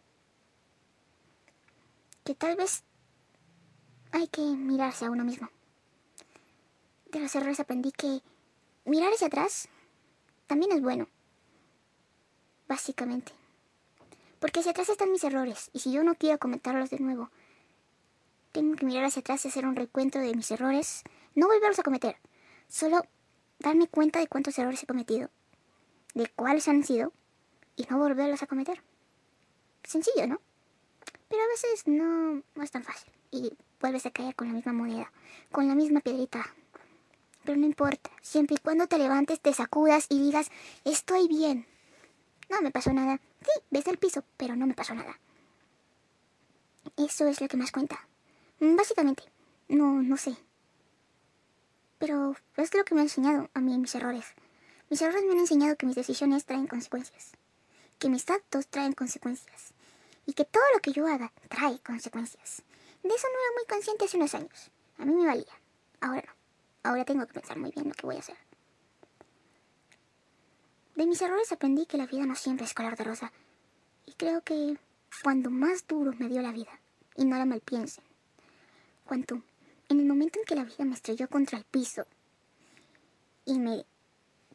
que 2.23 2.35
tal 2.35 2.55
vez 2.55 2.83
hay 4.11 4.27
que 4.27 4.41
mirarse 4.41 5.05
a 5.05 5.11
uno 5.11 5.23
mismo. 5.23 5.49
De 7.11 7.19
los 7.19 7.35
errores 7.35 7.59
aprendí 7.59 7.91
que 7.91 8.21
mirar 8.85 9.13
hacia 9.13 9.27
atrás 9.27 9.67
también 10.47 10.71
es 10.71 10.81
bueno. 10.81 11.07
Básicamente. 12.67 13.31
Porque 14.39 14.59
hacia 14.59 14.71
atrás 14.71 14.89
están 14.89 15.11
mis 15.11 15.23
errores 15.23 15.69
y 15.73 15.79
si 15.79 15.91
yo 15.91 16.03
no 16.03 16.15
quiero 16.15 16.37
cometerlos 16.39 16.89
de 16.89 16.99
nuevo, 16.99 17.29
tengo 18.51 18.75
que 18.75 18.85
mirar 18.85 19.05
hacia 19.05 19.21
atrás 19.21 19.43
y 19.45 19.47
hacer 19.47 19.65
un 19.65 19.75
recuento 19.75 20.19
de 20.19 20.35
mis 20.35 20.51
errores. 20.51 21.03
No 21.35 21.47
volverlos 21.47 21.79
a 21.79 21.83
cometer. 21.83 22.17
Solo 22.67 23.01
darme 23.59 23.87
cuenta 23.87 24.19
de 24.19 24.27
cuántos 24.27 24.57
errores 24.59 24.83
he 24.83 24.87
cometido. 24.87 25.29
De 26.13 26.27
cuáles 26.27 26.67
han 26.67 26.83
sido. 26.83 27.11
Y 27.75 27.87
no 27.89 27.97
volverlos 27.97 28.43
a 28.43 28.47
cometer. 28.47 28.83
Sencillo, 29.83 30.27
¿no? 30.27 30.41
Pero 31.33 31.45
a 31.45 31.47
veces 31.47 31.87
no, 31.87 32.43
no 32.53 32.63
es 32.63 32.69
tan 32.69 32.83
fácil. 32.83 33.11
Y 33.31 33.57
vuelves 33.81 34.05
a 34.05 34.11
caer 34.11 34.35
con 34.35 34.49
la 34.49 34.53
misma 34.53 34.71
moneda. 34.71 35.11
Con 35.51 35.67
la 35.67 35.73
misma 35.73 35.99
piedrita. 35.99 36.45
Pero 37.43 37.57
no 37.57 37.65
importa. 37.65 38.11
Siempre 38.21 38.55
y 38.55 38.59
cuando 38.59 38.85
te 38.85 38.99
levantes, 38.99 39.39
te 39.39 39.51
sacudas 39.51 40.05
y 40.09 40.19
digas, 40.21 40.51
estoy 40.85 41.27
bien. 41.27 41.65
No 42.51 42.61
me 42.61 42.69
pasó 42.69 42.93
nada. 42.93 43.19
Sí, 43.41 43.61
ves 43.71 43.87
el 43.87 43.97
piso, 43.97 44.23
pero 44.37 44.55
no 44.55 44.67
me 44.67 44.75
pasó 44.75 44.93
nada. 44.93 45.19
Eso 46.97 47.25
es 47.25 47.41
lo 47.41 47.47
que 47.47 47.57
más 47.57 47.71
cuenta 47.71 48.07
Básicamente, 48.59 49.23
no, 49.69 50.03
no 50.03 50.17
sé. 50.17 50.35
Pero 51.97 52.35
es 52.57 52.75
lo 52.75 52.85
que 52.85 52.93
me 52.93 53.01
ha 53.01 53.05
enseñado 53.05 53.49
a 53.55 53.59
mí 53.59 53.75
mis 53.79 53.95
errores. 53.95 54.25
Mis 54.91 55.01
errores 55.01 55.23
me 55.23 55.31
han 55.31 55.39
enseñado 55.39 55.77
que 55.77 55.87
mis 55.87 55.95
decisiones 55.95 56.45
traen 56.45 56.67
consecuencias. 56.67 57.31
Que 57.97 58.09
mis 58.09 58.29
actos 58.29 58.67
traen 58.67 58.93
consecuencias. 58.93 59.72
Y 60.25 60.33
que 60.33 60.45
todo 60.45 60.63
lo 60.73 60.79
que 60.79 60.91
yo 60.91 61.07
haga 61.07 61.31
trae 61.49 61.79
consecuencias. 61.79 62.63
De 63.03 63.09
eso 63.09 63.27
no 63.27 63.39
era 63.39 63.53
muy 63.55 63.65
consciente 63.67 64.05
hace 64.05 64.17
unos 64.17 64.35
años. 64.35 64.71
A 64.97 65.05
mí 65.05 65.13
me 65.13 65.27
valía. 65.27 65.53
Ahora 65.99 66.23
no. 66.25 66.33
Ahora 66.83 67.05
tengo 67.05 67.25
que 67.25 67.33
pensar 67.33 67.57
muy 67.57 67.71
bien 67.71 67.87
lo 67.87 67.93
que 67.93 68.05
voy 68.05 68.15
a 68.17 68.19
hacer. 68.19 68.37
De 70.95 71.05
mis 71.07 71.21
errores 71.21 71.51
aprendí 71.51 71.85
que 71.85 71.97
la 71.97 72.05
vida 72.05 72.25
no 72.25 72.35
siempre 72.35 72.65
es 72.65 72.73
color 72.73 72.95
de 72.95 73.03
rosa. 73.03 73.31
Y 74.05 74.13
creo 74.13 74.41
que 74.41 74.77
cuando 75.23 75.49
más 75.49 75.87
duro 75.87 76.13
me 76.17 76.27
dio 76.27 76.41
la 76.41 76.51
vida, 76.51 76.79
y 77.15 77.25
no 77.25 77.37
la 77.37 77.45
malpiensen, 77.45 78.03
cuando 79.05 79.41
en 79.89 79.99
el 79.99 80.05
momento 80.05 80.39
en 80.39 80.45
que 80.45 80.55
la 80.55 80.63
vida 80.63 80.85
me 80.85 80.95
estrelló 80.95 81.27
contra 81.29 81.57
el 81.57 81.65
piso 81.65 82.05
y 83.45 83.59
me 83.59 83.85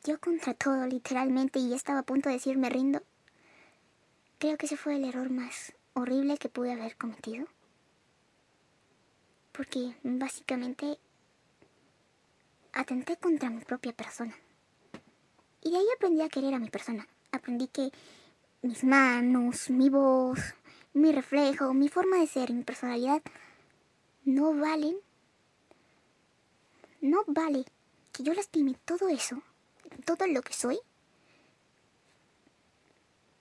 dio 0.05 0.19
contra 0.21 0.55
todo 0.55 0.87
literalmente 0.87 1.59
y 1.59 1.75
estaba 1.75 2.01
a 2.01 2.05
punto 2.05 2.29
de 2.29 2.37
decir 2.37 2.57
me 2.57 2.71
rindo, 2.71 3.03
creo 4.39 4.57
que 4.57 4.67
ese 4.67 4.77
fue 4.77 4.97
el 4.97 5.05
error 5.05 5.31
más 5.31 5.73
horrible 5.95 6.39
que 6.39 6.49
pude 6.49 6.73
haber 6.73 6.97
cometido. 6.97 7.47
Porque 9.53 9.97
básicamente 10.03 10.99
atenté 12.73 13.17
contra 13.17 13.51
mi 13.51 13.61
propia 13.65 13.93
persona. 13.93 14.35
Y 15.63 15.73
de 15.73 15.79
ahí 15.79 15.87
aprendí 15.97 16.23
a 16.23 16.29
querer 16.29 16.55
a 16.55 16.59
mi 16.59 16.71
persona. 16.71 17.07
Aprendí 17.33 17.67
que 17.69 17.91
mis 18.63 18.85
manos, 18.85 19.71
mi 19.71 19.89
voz, 19.89 20.39
mi 20.95 21.13
reflejo, 21.13 21.75
mi 21.75 21.89
forma 21.89 22.19
de 22.19 22.27
ser, 22.27 22.53
mi 22.53 22.63
personalidad 22.63 23.23
no 24.25 24.55
valen. 24.55 24.97
No 27.01 27.25
vale 27.27 27.65
que 28.13 28.23
yo 28.23 28.35
lastime 28.35 28.75
todo 28.85 29.09
eso, 29.09 29.43
todo 30.05 30.27
lo 30.27 30.43
que 30.43 30.53
soy, 30.53 30.79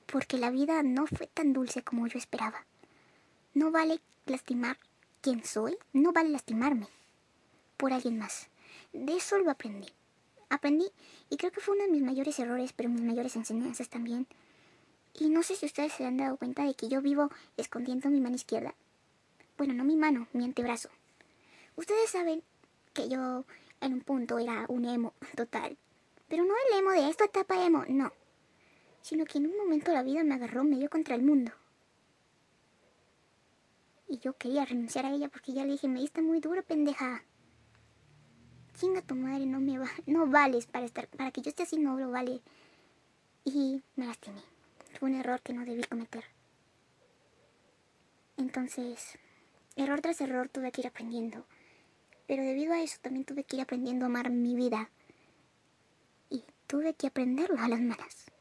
porque 0.08 0.38
la 0.38 0.50
vida 0.50 0.82
no 0.84 1.06
fue 1.06 1.28
tan 1.28 1.54
dulce 1.54 1.84
como 1.84 2.08
yo 2.08 2.18
esperaba. 2.18 2.66
No 3.54 3.72
vale 3.72 4.00
lastimar 4.26 4.78
quien 5.22 5.44
soy, 5.46 5.78
no 5.94 6.12
vale 6.14 6.30
lastimarme 6.30 6.88
por 7.78 7.94
alguien 7.94 8.18
más. 8.18 8.48
De 8.94 9.16
eso 9.16 9.38
lo 9.38 9.52
aprendí. 9.52 9.90
Aprendí 10.50 10.90
y 11.30 11.38
creo 11.38 11.52
que 11.52 11.60
fue 11.60 11.76
uno 11.76 11.86
de 11.86 11.92
mis 11.92 12.02
mayores 12.02 12.40
errores, 12.40 12.74
pero 12.74 12.90
mis 12.90 13.02
mayores 13.02 13.36
enseñanzas 13.36 13.90
también. 13.90 14.28
Y 15.14 15.30
no 15.30 15.44
sé 15.44 15.56
si 15.56 15.66
ustedes 15.66 15.94
se 15.94 16.06
han 16.06 16.18
dado 16.18 16.38
cuenta 16.38 16.64
de 16.64 16.74
que 16.74 16.88
yo 16.88 17.02
vivo 17.02 17.30
escondiendo 17.58 18.10
mi 18.10 18.22
mano 18.22 18.36
izquierda. 18.36 18.74
Bueno, 19.58 19.74
no 19.74 19.84
mi 19.84 19.96
mano, 19.96 20.28
mi 20.34 20.46
antebrazo. 20.46 20.90
Ustedes 21.76 22.10
saben 22.10 22.44
que 22.94 23.10
yo 23.10 23.46
en 23.82 23.94
un 23.94 24.02
punto 24.02 24.40
era 24.40 24.66
un 24.70 24.86
emo 24.86 25.14
total. 25.36 25.78
Pero 26.28 26.44
no 26.44 26.54
el 26.54 26.80
emo 26.80 26.92
de 26.92 27.10
esta 27.10 27.26
etapa 27.26 27.66
emo, 27.66 27.84
no. 27.88 28.12
Sino 29.02 29.26
que 29.26 29.38
en 29.38 29.48
un 29.48 29.58
momento 29.58 29.92
la 29.92 30.04
vida 30.04 30.24
me 30.24 30.36
agarró 30.36 30.64
medio 30.64 30.90
contra 30.90 31.16
el 31.16 31.24
mundo. 31.24 31.52
Y 34.08 34.20
yo 34.20 34.34
quería 34.38 34.66
renunciar 34.66 35.06
a 35.06 35.12
ella 35.12 35.28
porque 35.28 35.54
ya 35.54 35.66
le 35.66 35.74
dije, 35.74 35.88
me 35.88 36.00
diste 36.00 36.22
muy 36.22 36.40
duro, 36.40 36.64
pendeja. 36.64 37.24
Chinga 38.80 39.02
tu 39.02 39.16
madre, 39.16 39.46
no 39.46 39.60
me 39.60 39.80
va, 39.80 39.90
no 40.06 40.28
vales 40.28 40.66
para 40.68 40.86
estar, 40.86 41.08
para 41.08 41.32
que 41.32 41.42
yo 41.42 41.50
esté 41.50 41.64
así, 41.64 41.78
no 41.78 41.98
lo 41.98 42.12
vale. 42.12 42.42
Y 43.44 43.82
me 43.96 44.06
lastimé. 44.06 44.42
Fue 45.00 45.10
un 45.10 45.16
error 45.16 45.42
que 45.42 45.54
no 45.54 45.66
debí 45.66 45.84
cometer. 45.84 46.24
Entonces, 48.38 49.18
error 49.76 50.00
tras 50.02 50.22
error 50.22 50.48
tuve 50.48 50.72
que 50.72 50.82
ir 50.82 50.88
aprendiendo. 50.88 51.46
Pero 52.28 52.44
debido 52.44 52.74
a 52.74 52.82
eso 52.82 52.98
también 53.02 53.26
tuve 53.26 53.44
que 53.44 53.58
ir 53.58 53.62
aprendiendo 53.62 54.06
a 54.06 54.08
amar 54.08 54.30
mi 54.30 54.56
vida. 54.56 54.90
Y 56.30 56.44
tuve 56.68 56.94
que 56.94 57.08
aprenderlo 57.08 57.60
a 57.60 57.68
las 57.68 57.82
malas. 57.82 58.32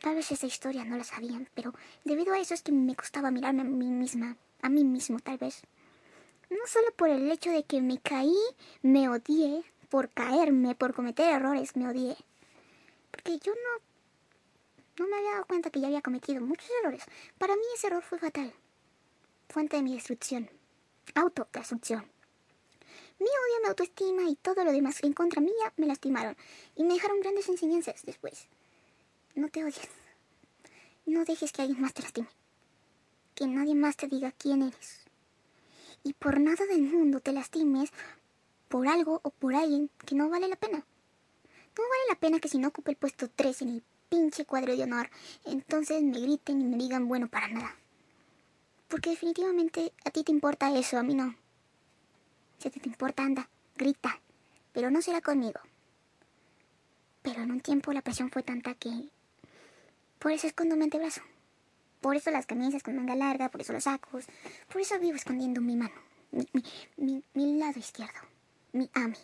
Tal 0.00 0.14
vez 0.14 0.30
esa 0.30 0.46
historia 0.46 0.84
no 0.84 0.96
la 0.96 1.04
sabían, 1.04 1.48
pero 1.54 1.74
debido 2.04 2.34
a 2.34 2.38
eso 2.38 2.54
es 2.54 2.62
que 2.62 2.72
me 2.72 2.94
costaba 2.94 3.30
mirarme 3.30 3.62
a 3.62 3.64
mí 3.64 3.90
misma, 3.90 4.36
a 4.62 4.68
mí 4.68 4.84
mismo 4.84 5.18
tal 5.20 5.38
vez. 5.38 5.62
No 6.50 6.66
solo 6.66 6.92
por 6.96 7.08
el 7.10 7.30
hecho 7.30 7.50
de 7.50 7.64
que 7.64 7.82
me 7.82 7.98
caí, 7.98 8.38
me 8.82 9.08
odié, 9.08 9.64
por 9.88 10.08
caerme, 10.10 10.74
por 10.74 10.94
cometer 10.94 11.28
errores, 11.28 11.76
me 11.76 11.88
odié 11.88 12.16
porque 13.18 13.38
yo 13.38 13.52
no, 13.52 15.04
no 15.04 15.10
me 15.10 15.16
había 15.16 15.32
dado 15.32 15.46
cuenta 15.46 15.70
que 15.70 15.80
ya 15.80 15.88
había 15.88 16.02
cometido 16.02 16.40
muchos 16.40 16.68
errores. 16.80 17.02
Para 17.38 17.56
mí 17.56 17.62
ese 17.74 17.88
error 17.88 18.02
fue 18.02 18.18
fatal. 18.18 18.52
Fuente 19.48 19.76
de 19.76 19.82
mi 19.82 19.94
destrucción. 19.94 20.48
Autodestrucción. 21.14 22.06
Mi 23.18 23.26
odio, 23.26 23.62
mi 23.62 23.68
autoestima 23.68 24.22
y 24.30 24.36
todo 24.36 24.64
lo 24.64 24.70
demás 24.70 25.02
en 25.02 25.12
contra 25.12 25.40
mía 25.40 25.72
me 25.76 25.86
lastimaron 25.86 26.36
y 26.76 26.84
me 26.84 26.94
dejaron 26.94 27.20
grandes 27.20 27.48
enseñanzas 27.48 28.04
después. 28.04 28.46
No 29.34 29.48
te 29.48 29.62
odies. 29.62 29.88
No 31.06 31.24
dejes 31.24 31.52
que 31.52 31.62
alguien 31.62 31.80
más 31.80 31.94
te 31.94 32.02
lastime. 32.02 32.28
Que 33.34 33.46
nadie 33.46 33.74
más 33.74 33.96
te 33.96 34.08
diga 34.08 34.32
quién 34.32 34.62
eres. 34.62 35.04
Y 36.02 36.12
por 36.12 36.40
nada 36.40 36.66
del 36.66 36.82
mundo 36.82 37.20
te 37.20 37.32
lastimes 37.32 37.90
por 38.68 38.88
algo 38.88 39.20
o 39.22 39.30
por 39.30 39.54
alguien 39.54 39.90
que 40.04 40.14
no 40.14 40.28
vale 40.28 40.48
la 40.48 40.56
pena. 40.56 40.78
No 40.78 41.84
vale 41.84 42.02
la 42.08 42.16
pena 42.16 42.40
que 42.40 42.48
si 42.48 42.58
no 42.58 42.68
ocupe 42.68 42.90
el 42.90 42.96
puesto 42.96 43.28
3 43.30 43.62
en 43.62 43.68
el 43.68 43.82
pinche 44.08 44.44
cuadro 44.44 44.76
de 44.76 44.82
honor, 44.82 45.10
entonces 45.44 46.02
me 46.02 46.20
griten 46.20 46.60
y 46.60 46.64
me 46.64 46.76
digan 46.76 47.08
bueno 47.08 47.28
para 47.28 47.48
nada. 47.48 47.76
Porque 48.88 49.10
definitivamente 49.10 49.92
a 50.04 50.10
ti 50.10 50.24
te 50.24 50.32
importa 50.32 50.76
eso, 50.76 50.98
a 50.98 51.02
mí 51.02 51.14
no. 51.14 51.34
Si 52.58 52.70
te 52.70 52.88
importa, 52.88 53.22
anda, 53.22 53.48
grita. 53.76 54.20
Pero 54.72 54.90
no 54.90 55.00
será 55.02 55.20
conmigo. 55.20 55.60
Pero 57.22 57.42
en 57.42 57.52
un 57.52 57.60
tiempo 57.60 57.92
la 57.92 58.02
presión 58.02 58.30
fue 58.30 58.42
tanta 58.42 58.74
que... 58.74 59.10
Por 60.18 60.32
eso 60.32 60.46
escondo 60.46 60.76
mi 60.76 60.84
antebrazo. 60.84 61.22
Por 62.00 62.16
eso 62.16 62.30
las 62.30 62.46
camisas 62.46 62.82
con 62.82 62.96
manga 62.96 63.14
larga, 63.14 63.48
por 63.48 63.60
eso 63.60 63.72
los 63.72 63.84
sacos. 63.84 64.26
Por 64.70 64.80
eso 64.80 64.98
vivo 64.98 65.16
escondiendo 65.16 65.60
mi 65.60 65.76
mano. 65.76 65.94
Mi, 66.30 66.46
mi, 66.96 67.22
mi 67.34 67.58
lado 67.58 67.78
izquierdo. 67.78 68.20
Mi 68.72 68.90
AMI. 68.94 69.16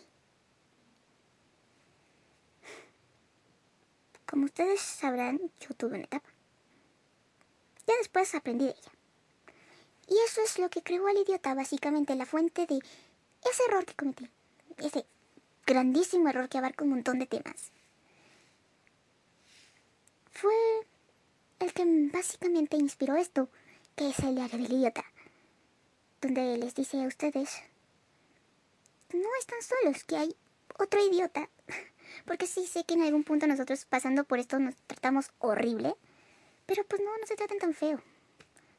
Como 4.25 4.45
ustedes 4.45 4.81
sabrán, 4.81 5.39
yo 5.59 5.75
tuve 5.75 5.95
una 5.95 6.05
etapa. 6.05 6.29
Ya 7.87 7.93
después 7.99 8.33
aprendí 8.33 8.65
de 8.65 8.71
ella. 8.71 8.91
Y 10.07 10.17
eso 10.27 10.41
es 10.41 10.59
lo 10.59 10.69
que 10.69 10.81
creó 10.81 11.07
al 11.07 11.17
idiota, 11.17 11.53
básicamente 11.53 12.15
la 12.15 12.25
fuente 12.25 12.65
de 12.65 12.77
ese 12.77 13.63
error 13.67 13.85
que 13.85 13.93
cometí. 13.93 14.29
Ese 14.77 15.05
grandísimo 15.65 16.29
error 16.29 16.49
que 16.49 16.57
abarca 16.57 16.83
un 16.83 16.91
montón 16.91 17.19
de 17.19 17.27
temas. 17.27 17.71
Fue 20.31 20.53
el 21.65 21.73
que 21.73 21.83
básicamente 22.13 22.77
inspiró 22.77 23.15
esto, 23.15 23.49
que 23.95 24.09
es 24.09 24.19
el 24.19 24.35
diario 24.35 24.59
del 24.59 24.71
idiota. 24.71 25.03
Donde 26.21 26.57
les 26.57 26.75
dice 26.75 27.03
a 27.03 27.07
ustedes, 27.07 27.49
no 29.11 29.29
están 29.39 29.61
solos, 29.61 30.03
que 30.03 30.17
hay 30.17 30.35
otro 30.77 31.03
idiota 31.05 31.49
porque 32.25 32.47
sí 32.47 32.67
sé 32.67 32.83
que 32.83 32.93
en 32.93 33.03
algún 33.03 33.23
punto 33.23 33.47
nosotros 33.47 33.85
pasando 33.85 34.23
por 34.23 34.39
esto 34.39 34.59
nos 34.59 34.75
tratamos 34.87 35.31
horrible. 35.39 35.95
Pero 36.65 36.83
pues 36.85 37.01
no, 37.01 37.15
no 37.17 37.27
se 37.27 37.35
tratan 37.35 37.59
tan 37.59 37.73
feo. 37.73 38.01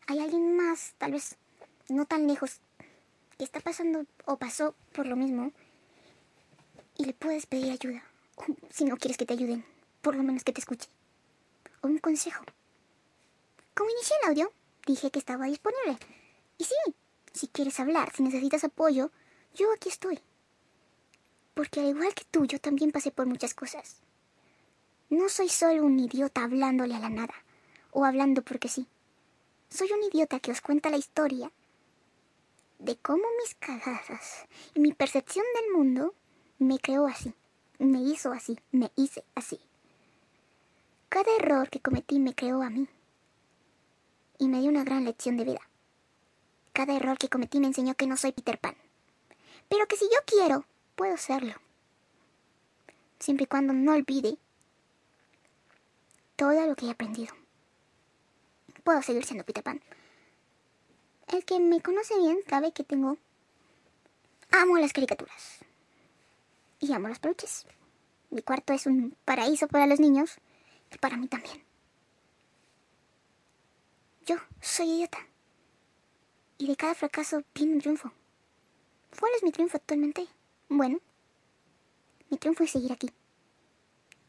Hay 0.06 0.20
alguien 0.20 0.56
más, 0.56 0.94
tal 0.98 1.12
vez 1.12 1.36
no 1.88 2.06
tan 2.06 2.26
lejos, 2.26 2.60
que 3.38 3.44
está 3.44 3.60
pasando 3.60 4.06
o 4.24 4.36
pasó 4.38 4.74
por 4.92 5.06
lo 5.06 5.16
mismo. 5.16 5.52
Y 6.96 7.04
le 7.04 7.12
puedes 7.12 7.46
pedir 7.46 7.72
ayuda. 7.72 8.02
si 8.70 8.84
no 8.84 8.96
quieres 8.96 9.16
que 9.16 9.26
te 9.26 9.34
ayuden, 9.34 9.64
por 10.02 10.14
lo 10.16 10.22
menos 10.22 10.44
que 10.44 10.52
te 10.52 10.60
escuche. 10.60 10.88
O 11.82 11.88
un 11.88 11.98
consejo. 11.98 12.44
Como 13.76 13.90
inicié 13.90 14.16
el 14.22 14.30
audio, 14.30 14.52
dije 14.86 15.12
que 15.12 15.20
estaba 15.20 15.46
disponible. 15.46 15.98
Y 16.58 16.64
sí, 16.64 16.74
si 17.32 17.46
quieres 17.46 17.78
hablar, 17.78 18.12
si 18.12 18.24
necesitas 18.24 18.64
apoyo, 18.64 19.12
yo 19.54 19.72
aquí 19.72 19.88
estoy 19.88 20.20
porque 21.56 21.80
al 21.80 21.88
igual 21.88 22.12
que 22.12 22.24
tú, 22.30 22.44
yo 22.44 22.60
también 22.60 22.92
pasé 22.92 23.10
por 23.10 23.24
muchas 23.24 23.54
cosas. 23.54 24.02
No 25.08 25.30
soy 25.30 25.48
solo 25.48 25.84
un 25.84 25.98
idiota 25.98 26.44
hablándole 26.44 26.94
a 26.94 26.98
la 26.98 27.08
nada, 27.08 27.32
o 27.92 28.04
hablando 28.04 28.42
porque 28.42 28.68
sí. 28.68 28.86
Soy 29.70 29.90
un 29.90 30.02
idiota 30.04 30.38
que 30.38 30.50
os 30.50 30.60
cuenta 30.60 30.90
la 30.90 30.98
historia 30.98 31.50
de 32.78 32.96
cómo 32.98 33.24
mis 33.40 33.54
cagadas 33.54 34.44
y 34.74 34.80
mi 34.80 34.92
percepción 34.92 35.46
del 35.54 35.72
mundo 35.74 36.14
me 36.58 36.78
creó 36.78 37.06
así, 37.06 37.32
me 37.78 38.02
hizo 38.02 38.32
así, 38.32 38.60
me 38.70 38.92
hice 38.94 39.24
así. 39.34 39.58
Cada 41.08 41.34
error 41.36 41.70
que 41.70 41.80
cometí 41.80 42.18
me 42.18 42.34
creó 42.34 42.60
a 42.60 42.68
mí 42.68 42.86
y 44.38 44.48
me 44.48 44.60
dio 44.60 44.70
una 44.70 44.84
gran 44.84 45.04
lección 45.04 45.36
de 45.36 45.44
vida. 45.44 45.60
Cada 46.72 46.94
error 46.94 47.18
que 47.18 47.28
cometí 47.28 47.60
me 47.60 47.66
enseñó 47.66 47.94
que 47.94 48.06
no 48.06 48.16
soy 48.16 48.32
Peter 48.32 48.58
Pan, 48.58 48.76
pero 49.68 49.86
que 49.86 49.96
si 49.96 50.04
yo 50.04 50.18
quiero, 50.26 50.64
puedo 50.94 51.16
serlo. 51.16 51.54
Siempre 53.18 53.44
y 53.44 53.46
cuando 53.46 53.72
no 53.72 53.92
olvide 53.92 54.38
todo 56.36 56.66
lo 56.66 56.76
que 56.76 56.86
he 56.86 56.90
aprendido. 56.90 57.34
Puedo 58.84 59.02
seguir 59.02 59.24
siendo 59.24 59.44
Peter 59.44 59.64
Pan. 59.64 59.80
el 61.28 61.44
que 61.44 61.58
me 61.58 61.80
conoce 61.80 62.16
bien 62.18 62.38
sabe 62.48 62.72
que 62.72 62.84
tengo... 62.84 63.18
Amo 64.52 64.78
las 64.78 64.92
caricaturas. 64.92 65.58
Y 66.78 66.92
amo 66.92 67.08
los 67.08 67.18
peluches. 67.18 67.66
Mi 68.30 68.42
cuarto 68.42 68.72
es 68.72 68.86
un 68.86 69.16
paraíso 69.24 69.66
para 69.66 69.86
los 69.86 69.98
niños 69.98 70.36
y 70.92 70.98
para 70.98 71.16
mí 71.16 71.26
también. 71.26 71.65
Yo 74.26 74.34
soy 74.60 74.90
idiota. 74.90 75.18
Y 76.58 76.66
de 76.66 76.74
cada 76.74 76.96
fracaso 76.96 77.44
viene 77.54 77.74
un 77.74 77.80
triunfo. 77.80 78.10
¿Cuál 79.20 79.30
es 79.36 79.44
mi 79.44 79.52
triunfo 79.52 79.76
actualmente? 79.76 80.26
Bueno, 80.68 80.98
mi 82.28 82.36
triunfo 82.36 82.64
es 82.64 82.72
seguir 82.72 82.92
aquí. 82.92 83.08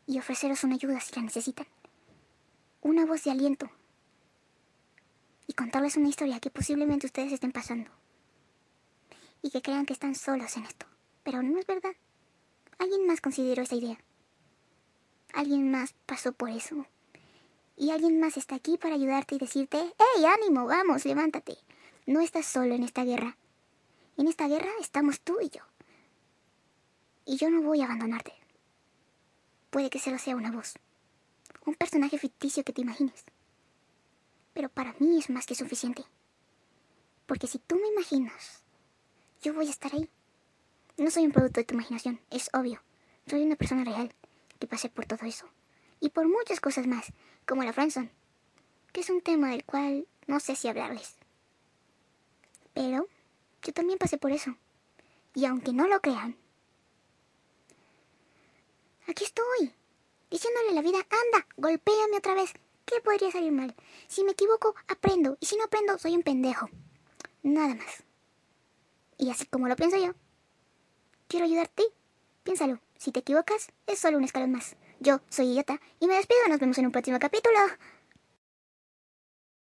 Y 0.05 0.19
ofreceros 0.19 0.63
una 0.63 0.75
ayuda 0.75 0.99
si 0.99 1.15
la 1.15 1.23
necesitan. 1.23 1.65
Una 2.81 3.07
voz 3.07 3.23
de 3.23 3.31
aliento. 3.31 3.71
Y 5.47 5.53
contarles 5.53 5.97
una 5.97 6.09
historia 6.09 6.39
que 6.39 6.51
posiblemente 6.51 7.07
ustedes 7.07 7.33
estén 7.33 7.51
pasando. 7.51 7.89
Y 9.41 9.49
que 9.49 9.63
crean 9.63 9.87
que 9.87 9.93
están 9.93 10.13
solos 10.13 10.57
en 10.57 10.65
esto. 10.65 10.85
Pero 11.23 11.41
no 11.41 11.57
es 11.57 11.65
verdad. 11.65 11.95
Alguien 12.77 13.07
más 13.07 13.19
consideró 13.19 13.63
esa 13.63 13.75
idea. 13.75 13.97
Alguien 15.33 15.71
más 15.71 15.95
pasó 16.05 16.33
por 16.33 16.51
eso. 16.51 16.85
Y 17.77 17.91
alguien 17.91 18.19
más 18.19 18.37
está 18.37 18.55
aquí 18.55 18.77
para 18.77 18.95
ayudarte 18.95 19.35
y 19.35 19.37
decirte, 19.37 19.77
¡Hey, 19.77 20.25
ánimo! 20.25 20.65
Vamos, 20.65 21.05
levántate. 21.05 21.57
No 22.07 22.21
estás 22.21 22.47
solo 22.47 22.73
en 22.73 22.83
esta 22.83 23.03
guerra. 23.03 23.37
En 24.17 24.27
esta 24.27 24.47
guerra 24.47 24.71
estamos 24.81 25.21
tú 25.21 25.37
y 25.39 25.49
yo. 25.49 25.61
Y 27.25 27.37
yo 27.37 27.51
no 27.51 27.61
voy 27.61 27.81
a 27.81 27.85
abandonarte. 27.85 28.33
Puede 29.69 29.91
que 29.91 29.99
solo 29.99 30.17
sea 30.17 30.35
una 30.35 30.51
voz. 30.51 30.73
Un 31.65 31.75
personaje 31.75 32.17
ficticio 32.17 32.63
que 32.63 32.73
te 32.73 32.81
imagines. 32.81 33.25
Pero 34.53 34.69
para 34.69 34.95
mí 34.99 35.19
es 35.19 35.29
más 35.29 35.45
que 35.45 35.53
suficiente. 35.53 36.03
Porque 37.27 37.45
si 37.45 37.59
tú 37.59 37.75
me 37.75 37.89
imaginas, 37.89 38.63
yo 39.43 39.53
voy 39.53 39.67
a 39.67 39.71
estar 39.71 39.93
ahí. 39.93 40.09
No 40.97 41.11
soy 41.11 41.25
un 41.25 41.31
producto 41.31 41.59
de 41.59 41.65
tu 41.65 41.75
imaginación, 41.75 42.19
es 42.31 42.49
obvio. 42.53 42.81
Soy 43.27 43.43
una 43.43 43.55
persona 43.55 43.83
real 43.83 44.15
que 44.57 44.65
pasé 44.65 44.89
por 44.89 45.05
todo 45.05 45.27
eso. 45.27 45.47
Y 45.99 46.09
por 46.09 46.27
muchas 46.27 46.59
cosas 46.59 46.87
más, 46.87 47.11
como 47.45 47.63
la 47.63 47.73
Franson, 47.73 48.09
que 48.91 49.01
es 49.01 49.09
un 49.09 49.21
tema 49.21 49.49
del 49.49 49.63
cual 49.65 50.07
no 50.27 50.39
sé 50.39 50.55
si 50.55 50.67
hablarles. 50.67 51.15
Pero 52.73 53.07
yo 53.63 53.73
también 53.73 53.97
pasé 53.97 54.17
por 54.17 54.31
eso. 54.31 54.55
Y 55.33 55.45
aunque 55.45 55.73
no 55.73 55.87
lo 55.87 55.99
crean, 56.01 56.35
aquí 59.07 59.23
estoy, 59.23 59.73
diciéndole 60.29 60.69
a 60.69 60.73
la 60.73 60.81
vida, 60.81 60.99
anda, 60.99 61.47
golpéame 61.57 62.17
otra 62.17 62.35
vez. 62.35 62.53
¿Qué 62.85 63.01
podría 63.01 63.31
salir 63.31 63.51
mal? 63.51 63.75
Si 64.07 64.23
me 64.23 64.31
equivoco, 64.31 64.73
aprendo. 64.87 65.37
Y 65.41 65.45
si 65.45 65.57
no 65.57 65.65
aprendo, 65.65 65.97
soy 65.97 66.15
un 66.15 66.23
pendejo. 66.23 66.69
Nada 67.43 67.75
más. 67.75 68.03
Y 69.17 69.29
así 69.29 69.45
como 69.45 69.67
lo 69.67 69.75
pienso 69.75 69.97
yo, 69.97 70.13
quiero 71.27 71.45
ayudarte. 71.45 71.83
Piénsalo, 72.43 72.79
si 72.97 73.11
te 73.11 73.19
equivocas, 73.19 73.67
es 73.87 73.99
solo 73.99 74.17
un 74.17 74.23
escalón 74.23 74.51
más. 74.51 74.75
Yo 74.99 75.21
soy 75.29 75.51
idiota 75.51 75.79
y 75.99 76.07
me 76.07 76.15
despido. 76.15 76.47
Nos 76.49 76.59
vemos 76.59 76.77
en 76.77 76.85
un 76.85 76.91
próximo 76.91 77.19
capítulo. 77.19 77.57